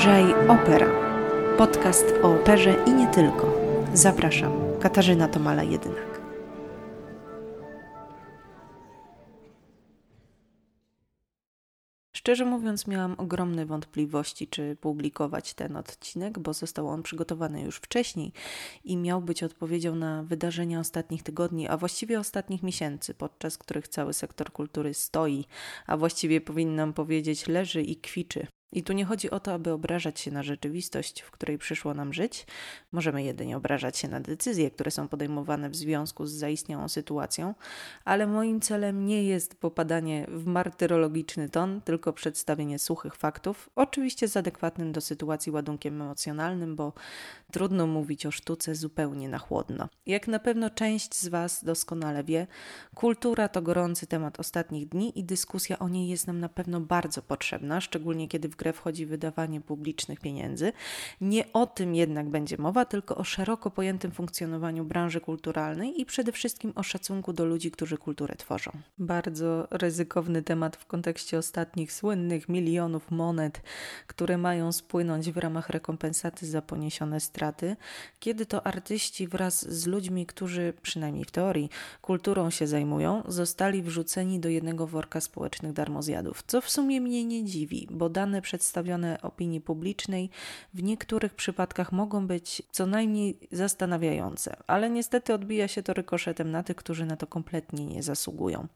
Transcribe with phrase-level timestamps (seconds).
[0.00, 0.86] Lżej Opera.
[1.58, 3.54] Podcast o operze i nie tylko.
[3.94, 6.20] Zapraszam, Katarzyna Tomala Jedynak.
[12.16, 18.32] Szczerze mówiąc, miałam ogromne wątpliwości, czy publikować ten odcinek, bo został on przygotowany już wcześniej
[18.84, 24.12] i miał być odpowiedzią na wydarzenia ostatnich tygodni, a właściwie ostatnich miesięcy, podczas których cały
[24.12, 25.44] sektor kultury stoi,
[25.86, 28.46] a właściwie powinnam powiedzieć leży i kwiczy.
[28.72, 32.12] I tu nie chodzi o to, aby obrażać się na rzeczywistość, w której przyszło nam
[32.12, 32.46] żyć.
[32.92, 37.54] Możemy jedynie obrażać się na decyzje, które są podejmowane w związku z zaistniałą sytuacją,
[38.04, 44.36] ale moim celem nie jest popadanie w martyrologiczny ton, tylko przedstawienie suchych faktów, oczywiście z
[44.36, 46.92] adekwatnym do sytuacji ładunkiem emocjonalnym, bo
[47.52, 49.88] trudno mówić o sztuce zupełnie na chłodno.
[50.06, 52.46] Jak na pewno część z Was doskonale wie,
[52.94, 57.22] kultura to gorący temat ostatnich dni i dyskusja o niej jest nam na pewno bardzo
[57.22, 60.72] potrzebna, szczególnie kiedy w grę wchodzi wydawanie publicznych pieniędzy.
[61.20, 66.32] Nie o tym jednak będzie mowa, tylko o szeroko pojętym funkcjonowaniu branży kulturalnej i przede
[66.32, 68.70] wszystkim o szacunku do ludzi, którzy kulturę tworzą.
[68.98, 73.62] Bardzo ryzykowny temat w kontekście ostatnich słynnych milionów monet,
[74.06, 77.76] które mają spłynąć w ramach rekompensaty za poniesione straty,
[78.18, 81.70] kiedy to artyści wraz z ludźmi, którzy przynajmniej w teorii
[82.02, 87.44] kulturą się zajmują, zostali wrzuceni do jednego worka społecznych darmozjadów, co w sumie mnie nie
[87.44, 90.30] dziwi, bo dane przedstawione opinii publicznej
[90.74, 96.62] w niektórych przypadkach mogą być co najmniej zastanawiające, ale niestety odbija się to rykoszetem na
[96.62, 98.66] tych, którzy na to kompletnie nie zasługują.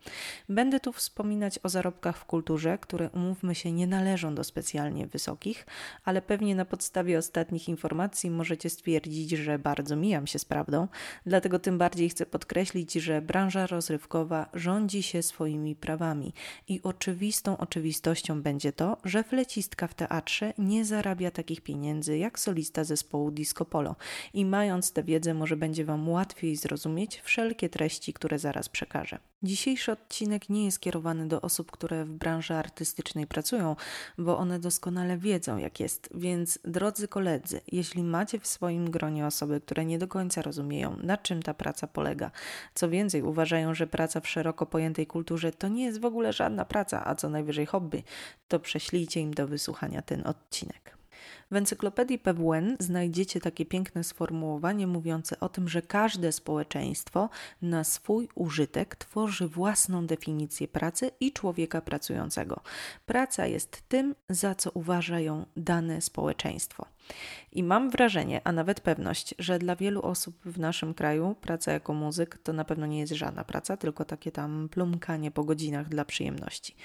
[0.48, 5.66] Będę tu wspominać o zarobkach w kulturze, które umówmy się nie należą do specjalnie wysokich,
[6.04, 10.88] ale pewnie na podstawie ostatnich informacji możecie stwierdzić, że bardzo mijam się z prawdą,
[11.26, 16.32] dlatego tym bardziej chcę podkreślić, że branża rozrywkowa rządzi się swoimi prawami
[16.68, 22.38] i oczywistą oczywistością będzie to, że fleci solistka w teatrze nie zarabia takich pieniędzy jak
[22.38, 23.96] solista zespołu Disco Polo
[24.34, 29.18] i mając tę wiedzę może będzie Wam łatwiej zrozumieć wszelkie treści, które zaraz przekażę.
[29.44, 33.76] Dzisiejszy odcinek nie jest kierowany do osób, które w branży artystycznej pracują,
[34.18, 36.08] bo one doskonale wiedzą, jak jest.
[36.14, 41.16] Więc, drodzy koledzy, jeśli macie w swoim gronie osoby, które nie do końca rozumieją, na
[41.16, 42.30] czym ta praca polega,
[42.74, 46.64] co więcej, uważają, że praca w szeroko pojętej kulturze to nie jest w ogóle żadna
[46.64, 48.02] praca, a co najwyżej hobby,
[48.48, 50.96] to prześlijcie im do wysłuchania ten odcinek.
[51.54, 57.28] W encyklopedii PWN znajdziecie takie piękne sformułowanie mówiące o tym, że każde społeczeństwo
[57.62, 62.60] na swój użytek tworzy własną definicję pracy i człowieka pracującego.
[63.06, 66.86] Praca jest tym, za co uważa ją dane społeczeństwo.
[67.52, 71.94] I mam wrażenie, a nawet pewność, że dla wielu osób w naszym kraju praca jako
[71.94, 76.04] muzyk to na pewno nie jest żadna praca, tylko takie tam plumkanie po godzinach dla
[76.04, 76.76] przyjemności.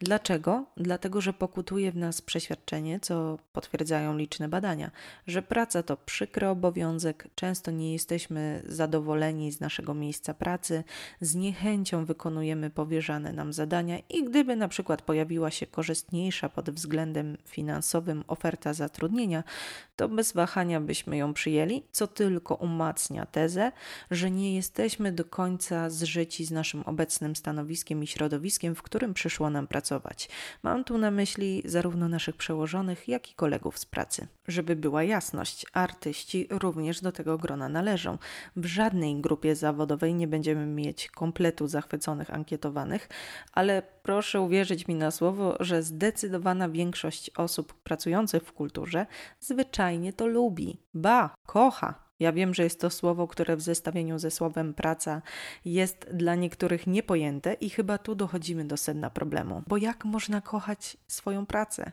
[0.00, 0.64] Dlaczego?
[0.76, 4.90] Dlatego, że pokutuje w nas przeświadczenie, co potwierdzają liczne badania,
[5.26, 10.84] że praca to przykry obowiązek, często nie jesteśmy zadowoleni z naszego miejsca pracy,
[11.20, 17.36] z niechęcią wykonujemy powierzane nam zadania i gdyby na przykład pojawiła się korzystniejsza pod względem
[17.46, 19.44] finansowym oferta zatrudnienia,
[19.96, 23.72] to bez wahania byśmy ją przyjęli, co tylko umacnia tezę,
[24.10, 29.50] że nie jesteśmy do końca zżyci z naszym obecnym stanowiskiem i środowiskiem, w którym przyszło
[29.50, 30.28] nam pracować.
[30.62, 34.03] Mam tu na myśli zarówno naszych przełożonych, jak i kolegów z pracy.
[34.48, 38.18] Żeby była jasność, artyści również do tego grona należą.
[38.56, 43.08] W żadnej grupie zawodowej nie będziemy mieć kompletu zachwyconych ankietowanych,
[43.52, 49.06] ale proszę uwierzyć mi na słowo, że zdecydowana większość osób pracujących w kulturze
[49.40, 52.03] zwyczajnie to lubi, ba, kocha.
[52.20, 55.22] Ja wiem, że jest to słowo, które w zestawieniu ze słowem praca
[55.64, 59.62] jest dla niektórych niepojęte i chyba tu dochodzimy do sedna problemu.
[59.66, 61.92] Bo jak można kochać swoją pracę?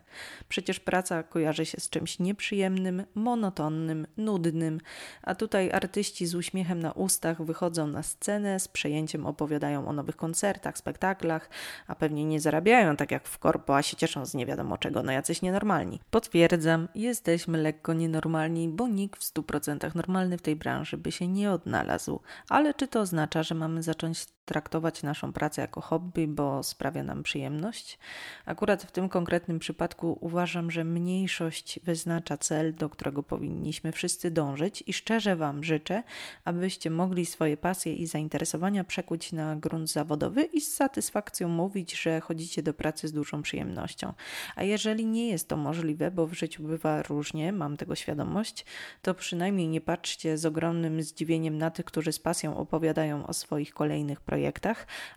[0.49, 4.79] Przecież praca kojarzy się z czymś nieprzyjemnym, monotonnym, nudnym,
[5.21, 10.15] a tutaj artyści z uśmiechem na ustach wychodzą na scenę, z przejęciem opowiadają o nowych
[10.15, 11.49] koncertach, spektaklach,
[11.87, 15.03] a pewnie nie zarabiają tak jak w korpo, a się cieszą z nie wiadomo czego,
[15.03, 15.99] no jacyś nienormalni.
[16.11, 21.27] Potwierdzam, jesteśmy lekko nienormalni, bo nikt w 100% normalny normalny w tej branży by się
[21.27, 22.19] nie odnalazł,
[22.49, 27.23] ale czy to oznacza, że mamy zacząć traktować naszą pracę jako hobby, bo sprawia nam
[27.23, 27.99] przyjemność?
[28.45, 34.83] Akurat w tym konkretnym przypadku uważam, że mniejszość wyznacza cel, do którego powinniśmy wszyscy dążyć
[34.87, 36.03] i szczerze Wam życzę,
[36.45, 42.21] abyście mogli swoje pasje i zainteresowania przekuć na grunt zawodowy i z satysfakcją mówić, że
[42.21, 44.13] chodzicie do pracy z dużą przyjemnością.
[44.55, 48.65] A jeżeli nie jest to możliwe, bo w życiu bywa różnie, mam tego świadomość,
[49.01, 53.73] to przynajmniej nie patrzcie z ogromnym zdziwieniem na tych, którzy z pasją opowiadają o swoich
[53.73, 54.40] kolejnych projektach,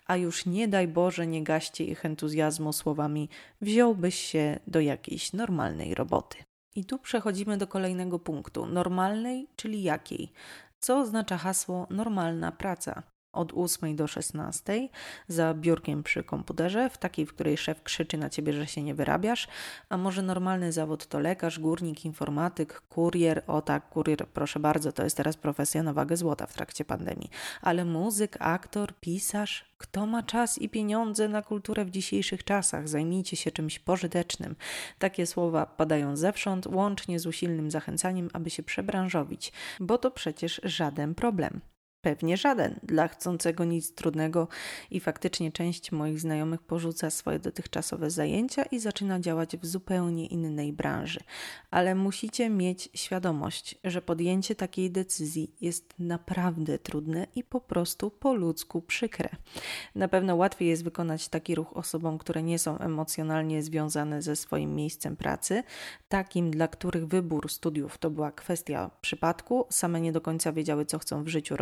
[0.07, 3.29] a już nie daj Boże nie gaście ich entuzjazmu słowami
[3.61, 6.37] wziąłbyś się do jakiejś normalnej roboty.
[6.75, 10.33] I tu przechodzimy do kolejnego punktu: normalnej, czyli jakiej?
[10.81, 13.14] Co oznacza hasło normalna praca?
[13.35, 14.89] Od 8 do 16
[15.29, 18.95] za biurkiem przy komputerze, w takiej, w której szef krzyczy na ciebie, że się nie
[18.95, 19.49] wyrabiasz,
[19.89, 25.05] a może normalny zawód to lekarz, górnik, informatyk, kurier, o tak, kurier, proszę bardzo, to
[25.05, 27.31] jest teraz profesja na wagę złota w trakcie pandemii,
[27.63, 32.89] ale muzyk, aktor, pisarz, kto ma czas i pieniądze na kulturę w dzisiejszych czasach?
[32.89, 34.57] Zajmijcie się czymś pożytecznym.
[34.99, 41.15] Takie słowa padają zewsząd, łącznie z usilnym zachęcaniem, aby się przebranżowić, bo to przecież żaden
[41.15, 41.61] problem.
[42.05, 44.49] Pewnie żaden dla chcącego nic trudnego
[44.91, 50.73] i faktycznie część moich znajomych porzuca swoje dotychczasowe zajęcia i zaczyna działać w zupełnie innej
[50.73, 51.21] branży.
[51.71, 58.35] Ale musicie mieć świadomość, że podjęcie takiej decyzji jest naprawdę trudne i po prostu po
[58.35, 59.29] ludzku przykre.
[59.95, 64.75] Na pewno łatwiej jest wykonać taki ruch osobom, które nie są emocjonalnie związane ze swoim
[64.75, 65.63] miejscem pracy,
[66.09, 70.99] takim, dla których wybór studiów to była kwestia przypadku, same nie do końca wiedziały, co
[70.99, 71.57] chcą w życiu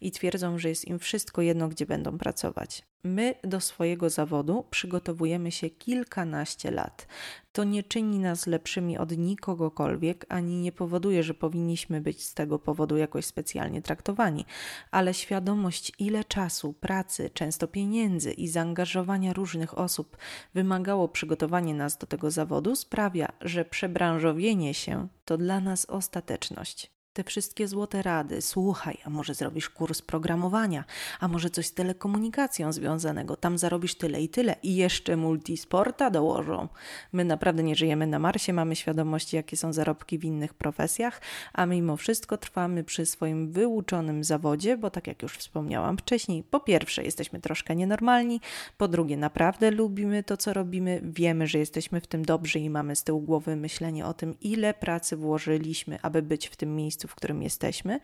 [0.00, 2.82] i twierdzą, że jest im wszystko jedno, gdzie będą pracować.
[3.04, 7.06] My do swojego zawodu przygotowujemy się kilkanaście lat.
[7.52, 12.58] To nie czyni nas lepszymi od nikogokolwiek, ani nie powoduje, że powinniśmy być z tego
[12.58, 14.44] powodu jakoś specjalnie traktowani,
[14.90, 20.16] ale świadomość, ile czasu, pracy, często pieniędzy i zaangażowania różnych osób
[20.54, 27.24] wymagało przygotowanie nas do tego zawodu, sprawia, że przebranżowienie się to dla nas ostateczność te
[27.24, 28.42] wszystkie złote rady.
[28.42, 30.84] Słuchaj, a może zrobisz kurs programowania,
[31.20, 33.36] a może coś z telekomunikacją związanego.
[33.36, 34.56] Tam zarobisz tyle i tyle.
[34.62, 36.68] I jeszcze multisporta dołożą.
[37.12, 41.20] My naprawdę nie żyjemy na Marsie, mamy świadomość, jakie są zarobki w innych profesjach,
[41.52, 46.60] a mimo wszystko trwamy przy swoim wyuczonym zawodzie, bo tak jak już wspomniałam wcześniej, po
[46.60, 48.40] pierwsze jesteśmy troszkę nienormalni,
[48.78, 52.96] po drugie naprawdę lubimy to, co robimy, wiemy, że jesteśmy w tym dobrzy i mamy
[52.96, 57.08] z tyłu głowy myślenie o tym, ile pracy włożyliśmy, aby być w tym miejscu miejscu,
[57.08, 58.00] w którym jesteśmy,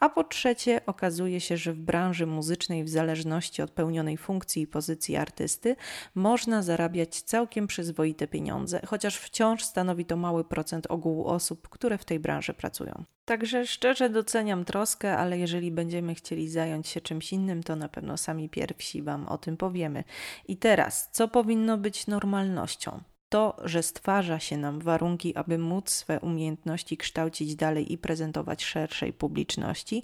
[0.00, 4.66] a po trzecie okazuje się, że w branży muzycznej, w zależności od pełnionej funkcji i
[4.66, 5.76] pozycji artysty,
[6.14, 12.04] można zarabiać całkiem przyzwoite pieniądze, chociaż wciąż stanowi to mały procent ogółu osób, które w
[12.04, 13.04] tej branży pracują.
[13.24, 18.16] Także szczerze doceniam troskę, ale jeżeli będziemy chcieli zająć się czymś innym, to na pewno
[18.16, 20.04] sami pierwsi Wam o tym powiemy.
[20.48, 23.00] I teraz, co powinno być normalnością?
[23.36, 29.12] To, że stwarza się nam warunki, aby móc swe umiejętności kształcić dalej i prezentować szerszej
[29.12, 30.02] publiczności,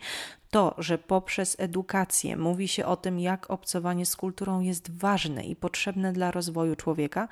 [0.50, 5.56] to, że poprzez edukację mówi się o tym, jak obcowanie z kulturą jest ważne i
[5.56, 7.28] potrzebne dla rozwoju człowieka,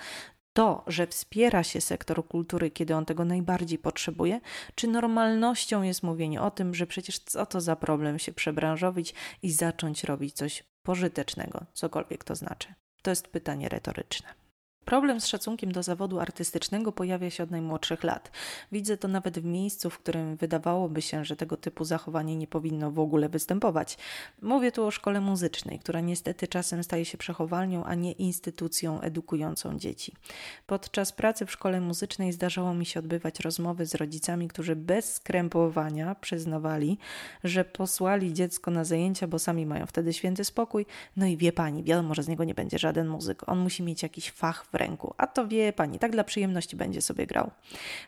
[0.52, 4.40] to, że wspiera się sektor kultury, kiedy on tego najbardziej potrzebuje,
[4.74, 9.52] czy normalnością jest mówienie o tym, że przecież co to za problem się przebranżowić i
[9.52, 12.74] zacząć robić coś pożytecznego, cokolwiek to znaczy?
[13.02, 14.39] To jest pytanie retoryczne.
[14.84, 18.30] Problem z szacunkiem do zawodu artystycznego pojawia się od najmłodszych lat.
[18.72, 22.90] Widzę to nawet w miejscu, w którym wydawałoby się, że tego typu zachowanie nie powinno
[22.90, 23.98] w ogóle występować.
[24.42, 29.78] Mówię tu o szkole muzycznej, która niestety czasem staje się przechowalnią, a nie instytucją edukującą
[29.78, 30.14] dzieci.
[30.66, 36.14] Podczas pracy w szkole muzycznej zdarzało mi się odbywać rozmowy z rodzicami, którzy bez skrępowania
[36.14, 36.98] przyznawali,
[37.44, 40.86] że posłali dziecko na zajęcia, bo sami mają wtedy święty spokój.
[41.16, 43.48] No i wie pani, wiadomo, że z niego nie będzie żaden muzyk.
[43.48, 45.14] On musi mieć jakiś fach w ręku.
[45.18, 47.50] A to wie pani, tak dla przyjemności będzie sobie grał.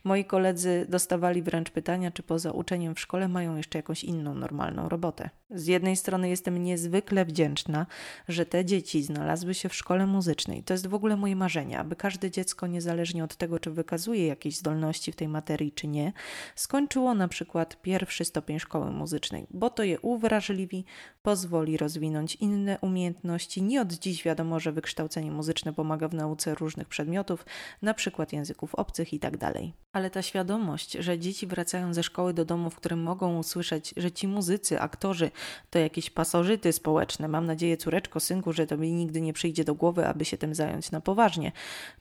[0.04, 4.88] Moi koledzy dostawali wręcz pytania, czy poza uczeniem w szkole mają jeszcze jakąś inną normalną
[4.88, 5.30] robotę.
[5.50, 7.86] Z jednej strony jestem niezwykle wdzięczna,
[8.28, 10.62] że te dzieci znalazły się w szkole muzycznej.
[10.62, 14.56] To jest w ogóle moje marzenie, aby każde dziecko, niezależnie od tego, czy wykazuje jakieś
[14.56, 16.12] zdolności w tej materii, czy nie,
[16.56, 20.84] skończyło na przykład pierwszy stopień szkoły muzycznej, bo to je uwrażliwi,
[21.22, 23.62] pozwoli rozwinąć inne umiejętności.
[23.62, 27.46] Nie od dziś wiadomo, że wykształcenie muzyczne pomaga w nauce różnych przedmiotów,
[27.82, 29.38] na przykład języków obcych itd.
[29.38, 33.94] Tak Ale ta świadomość, że dzieci wracają ze szkoły do domu, w którym mogą usłyszeć,
[33.96, 35.30] że ci muzycy, aktorzy
[35.70, 39.74] to jakieś pasożyty społeczne, mam nadzieję, córeczko, synku, że to mi nigdy nie przyjdzie do
[39.74, 41.52] głowy, aby się tym zająć na poważnie,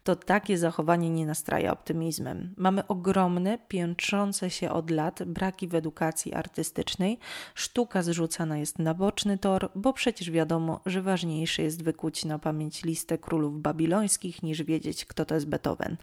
[0.04, 2.54] to takie zachowanie nie nastraja optymizmem.
[2.58, 7.20] Mamy ogromne, piętrzące się od lat braki w edukacji artystycznej.
[7.56, 12.84] Sztuka zrzucana jest na boczny tor, bo przecież wiadomo, że ważniejsze jest wykuć na pamięć
[12.84, 15.98] listę królów babilońskich niż wiedzieć, kto to jest Beethoven.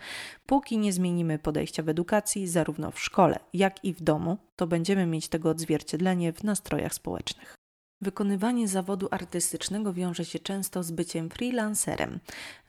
[0.47, 5.07] Póki nie zmienimy podejścia w edukacji, zarówno w szkole, jak i w domu, to będziemy
[5.07, 7.58] mieć tego odzwierciedlenie w nastrojach społecznych.
[8.01, 12.21] Wykonywanie zawodu artystycznego wiąże się często z byciem freelancerem.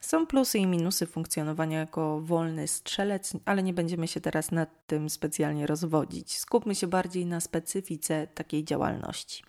[0.01, 5.09] Są plusy i minusy funkcjonowania jako wolny strzelec, ale nie będziemy się teraz nad tym
[5.09, 6.37] specjalnie rozwodzić.
[6.37, 9.43] Skupmy się bardziej na specyfice takiej działalności.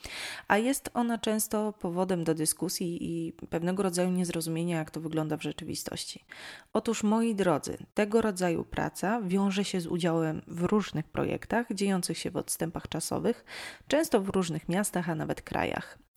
[0.48, 5.42] A jest ona często powodem do dyskusji i pewnego rodzaju niezrozumienia, jak to wygląda w
[5.42, 6.24] rzeczywistości.
[6.72, 12.30] Otóż, moi drodzy, tego rodzaju praca wiąże się z udziałem w różnych projektach dziejących się
[12.30, 13.44] w odstępach czasowych,
[13.88, 15.69] często w różnych miastach, a nawet krajach.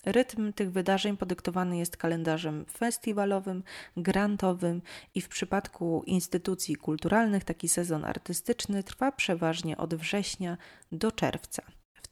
[0.05, 3.63] Rytm tych wydarzeń podyktowany jest kalendarzem festiwalowym,
[3.98, 4.81] grantowym
[5.15, 10.57] i w przypadku instytucji kulturalnych taki sezon artystyczny trwa przeważnie od września
[10.91, 11.63] do czerwca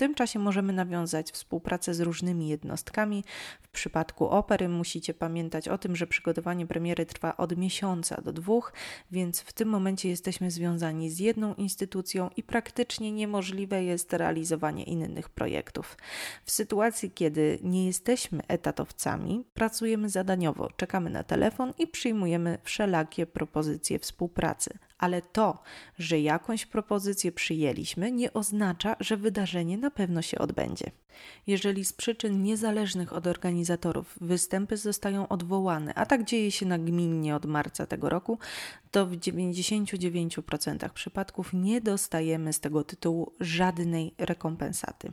[0.01, 3.23] tym czasie możemy nawiązać współpracę z różnymi jednostkami.
[3.61, 8.73] W przypadku opery musicie pamiętać o tym, że przygotowanie premiery trwa od miesiąca do dwóch,
[9.11, 15.29] więc w tym momencie jesteśmy związani z jedną instytucją i praktycznie niemożliwe jest realizowanie innych
[15.29, 15.97] projektów.
[16.45, 23.99] W sytuacji, kiedy nie jesteśmy etatowcami, pracujemy zadaniowo, czekamy na telefon i przyjmujemy wszelakie propozycje
[23.99, 25.63] współpracy ale to,
[25.99, 30.91] że jakąś propozycję przyjęliśmy, nie oznacza, że wydarzenie na pewno się odbędzie.
[31.47, 37.45] Jeżeli z przyczyn niezależnych od organizatorów występy zostają odwołane, a tak dzieje się nagminnie od
[37.45, 38.39] marca tego roku,
[38.91, 45.11] to w 99% przypadków nie dostajemy z tego tytułu żadnej rekompensaty.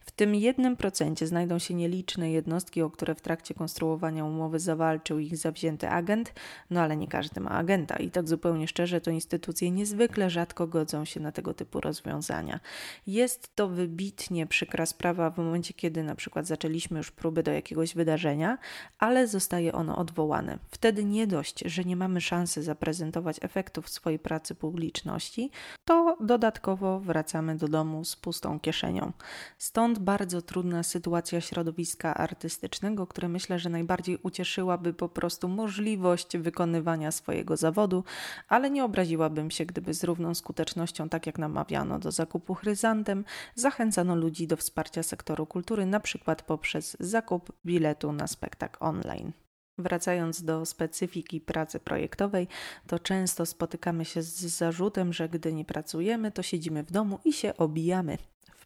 [0.00, 5.36] W tym 1% znajdą się nieliczne jednostki, o które w trakcie konstruowania umowy zawalczył ich
[5.36, 6.32] zawzięty agent,
[6.70, 11.04] no ale nie każdy ma agenta i tak zupełnie szczerze to instytucje niezwykle rzadko godzą
[11.04, 12.60] się na tego typu rozwiązania.
[13.06, 17.94] Jest to wybitnie przykra sprawa w momencie, kiedy na przykład zaczęliśmy już próby do jakiegoś
[17.94, 18.58] wydarzenia,
[18.98, 20.58] ale zostaje ono odwołane.
[20.70, 25.50] Wtedy nie dość, że nie mamy szansy zaprezentować efektów swojej pracy publiczności,
[25.84, 29.12] to dodatkowo wracamy do domu z pustą kieszenią.
[29.58, 37.10] Stąd bardzo trudna sytuacja środowiska artystycznego, które myślę, że najbardziej ucieszyłaby po prostu możliwość wykonywania
[37.10, 38.04] swojego zawodu,
[38.48, 43.24] ale nie obraziłabym się, gdyby z równą skutecznością, tak jak namawiano do zakupu chryzantem,
[43.54, 49.32] zachęcano ludzi do wsparcia sektoru kultury, na przykład poprzez zakup biletu na spektakl online.
[49.78, 52.48] Wracając do specyfiki pracy projektowej,
[52.86, 57.32] to często spotykamy się z zarzutem, że gdy nie pracujemy, to siedzimy w domu i
[57.32, 58.18] się obijamy.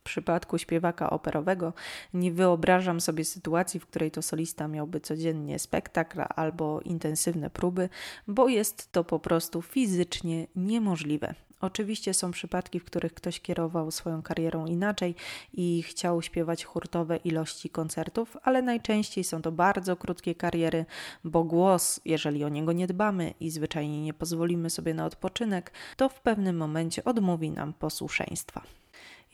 [0.04, 1.72] Przypadku śpiewaka operowego
[2.14, 7.88] nie wyobrażam sobie sytuacji, w której to solista miałby codziennie spektakl albo intensywne próby,
[8.28, 11.34] bo jest to po prostu fizycznie niemożliwe.
[11.62, 15.14] Oczywiście są przypadki, w których ktoś kierował swoją karierą inaczej
[15.52, 20.84] i chciał śpiewać hurtowe ilości koncertów, ale najczęściej są to bardzo krótkie kariery,
[21.24, 26.08] bo głos, jeżeli o niego nie dbamy i zwyczajnie nie pozwolimy sobie na odpoczynek, to
[26.08, 28.62] w pewnym momencie odmówi nam posłuszeństwa.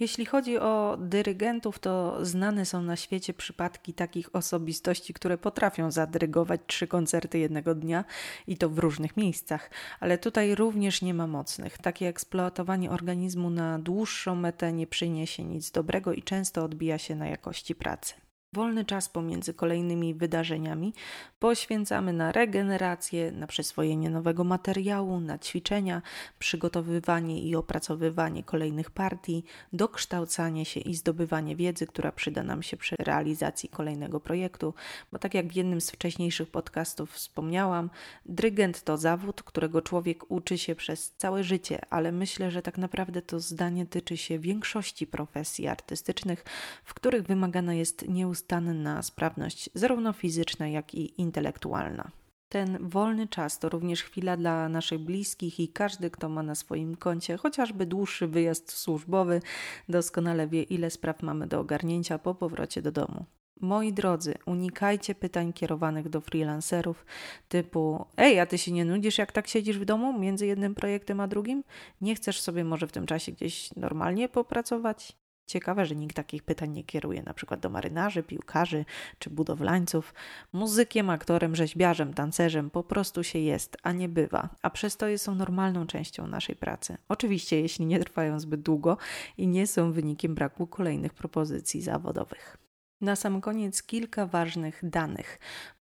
[0.01, 6.61] Jeśli chodzi o dyrygentów, to znane są na świecie przypadki takich osobistości, które potrafią zadyrygować
[6.67, 8.05] trzy koncerty jednego dnia
[8.47, 11.79] i to w różnych miejscach, ale tutaj również nie ma mocnych.
[11.79, 17.27] Takie eksploatowanie organizmu na dłuższą metę nie przyniesie nic dobrego i często odbija się na
[17.29, 18.28] jakości pracy.
[18.53, 20.95] Wolny czas pomiędzy kolejnymi wydarzeniami
[21.39, 26.03] poświęcamy na regenerację, na przyswojenie nowego materiału, na ćwiczenia,
[26.39, 32.97] przygotowywanie i opracowywanie kolejnych partii, dokształcanie się i zdobywanie wiedzy, która przyda nam się przy
[32.99, 34.75] realizacji kolejnego projektu,
[35.13, 37.91] bo tak jak w jednym z wcześniejszych podcastów wspomniałam,
[38.27, 43.23] dyrygent to zawód, którego człowiek uczy się przez całe życie, ale myślę, że tak naprawdę
[43.23, 46.45] to zdanie tyczy się większości profesji artystycznych,
[46.85, 52.11] w których wymagana jest nieustanna nieustanna sprawność, zarówno fizyczna, jak i intelektualna.
[52.49, 56.97] Ten wolny czas to również chwila dla naszych bliskich i każdy, kto ma na swoim
[56.97, 59.41] koncie chociażby dłuższy wyjazd służbowy,
[59.89, 63.25] doskonale wie, ile spraw mamy do ogarnięcia po powrocie do domu.
[63.61, 67.07] Moi drodzy, unikajcie pytań kierowanych do freelancerów
[67.49, 71.21] typu: Ej, a ty się nie nudzisz, jak tak siedzisz w domu między jednym projektem
[71.21, 71.65] a drugim?
[72.01, 75.17] Nie chcesz sobie może w tym czasie gdzieś normalnie popracować?
[75.49, 78.85] Ciekawe, że nikt takich pytań nie kieruje na przykład do marynarzy, piłkarzy
[79.19, 80.15] czy budowlańców.
[80.53, 85.87] Muzykiem, aktorem, rzeźbiarzem, tancerzem po prostu się jest, a nie bywa, a przestoje są normalną
[85.87, 86.97] częścią naszej pracy.
[87.09, 88.97] Oczywiście, jeśli nie trwają zbyt długo
[89.39, 92.57] i nie są wynikiem braku kolejnych propozycji zawodowych.
[93.01, 95.39] Na sam koniec kilka ważnych danych.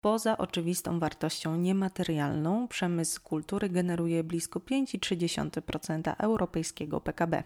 [0.01, 7.43] Poza oczywistą wartością niematerialną, przemysł kultury generuje blisko 5,3% europejskiego PKB.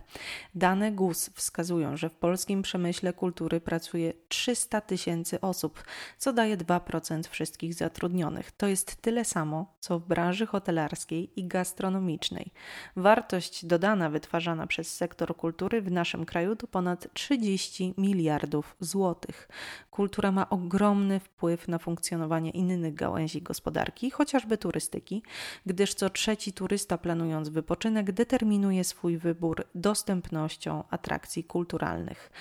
[0.56, 5.84] Dane GUS wskazują, że w polskim przemyśle kultury pracuje 300 tysięcy osób,
[6.18, 8.52] co daje 2% wszystkich zatrudnionych.
[8.52, 12.52] To jest tyle samo, co w branży hotelarskiej i gastronomicznej.
[12.96, 19.50] Wartość dodana wytwarzana przez sektor kultury w naszym kraju to ponad 30 miliardów złotych.
[19.92, 25.24] Kultura ma ogromny wpływ na funkcjonowanie innych gałęzi gospodarki, chociażby turystyki,
[25.66, 32.32] gdyż co trzeci turysta planując wypoczynek determinuje swój wybór dostępnością atrakcji kulturalnych.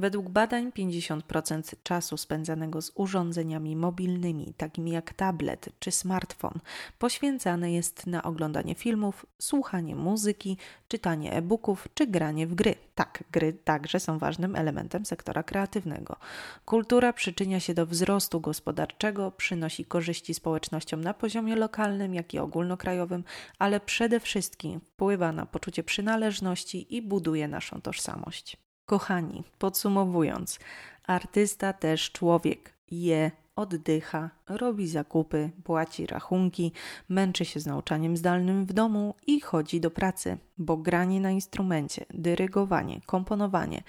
[0.00, 6.60] Według badań 50% czasu spędzanego z urządzeniami mobilnymi, takimi jak tablet czy smartfon,
[6.98, 10.56] poświęcane jest na oglądanie filmów, słuchanie muzyki,
[10.88, 12.74] czytanie e-booków czy granie w gry.
[12.94, 16.16] Tak, gry także są ważnym elementem sektora kreatywnego.
[16.64, 23.24] Kultura przyczynia się do wzrostu gospodarczego, przynosi korzyści społecznościom na poziomie lokalnym, jak i ogólnokrajowym,
[23.58, 28.69] ale przede wszystkim wpływa na poczucie przynależności i buduje naszą tożsamość.
[28.90, 30.58] Kochani, podsumowując,
[31.06, 32.74] artysta też człowiek.
[32.90, 36.72] Je, oddycha, robi zakupy, płaci rachunki,
[37.08, 42.06] męczy się z nauczaniem zdalnym w domu i chodzi do pracy, bo granie na instrumencie,
[42.14, 43.82] dyrygowanie, komponowanie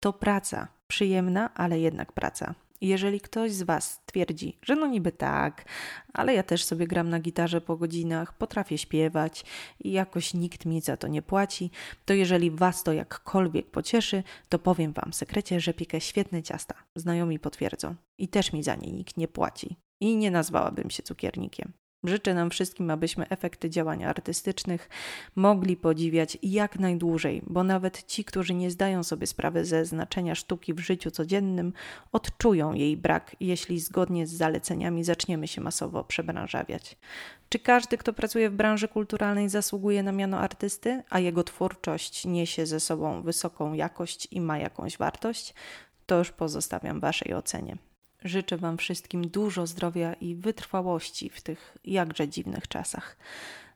[0.00, 2.54] to praca, przyjemna, ale jednak praca.
[2.80, 5.64] Jeżeli ktoś z Was twierdzi, że no niby tak,
[6.12, 9.44] ale ja też sobie gram na gitarze po godzinach, potrafię śpiewać
[9.80, 11.70] i jakoś nikt mi za to nie płaci,
[12.04, 16.74] to jeżeli Was to jakkolwiek pocieszy, to powiem Wam sekrecie, że piekę świetne ciasta.
[16.94, 17.94] Znajomi potwierdzą.
[18.18, 19.76] I też mi za nie nikt nie płaci.
[20.00, 21.72] I nie nazwałabym się cukiernikiem.
[22.06, 24.88] Życzę nam wszystkim, abyśmy efekty działań artystycznych
[25.36, 30.74] mogli podziwiać jak najdłużej, bo nawet ci, którzy nie zdają sobie sprawy ze znaczenia sztuki
[30.74, 31.72] w życiu codziennym,
[32.12, 36.96] odczują jej brak, jeśli zgodnie z zaleceniami zaczniemy się masowo przebranżawiać.
[37.48, 42.66] Czy każdy, kto pracuje w branży kulturalnej, zasługuje na miano artysty, a jego twórczość niesie
[42.66, 45.54] ze sobą wysoką jakość i ma jakąś wartość?
[46.06, 47.76] To już pozostawiam Waszej ocenie.
[48.24, 53.16] Życzę Wam wszystkim dużo zdrowia i wytrwałości w tych jakże dziwnych czasach.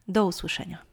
[0.08, 0.89] Do usłyszenia.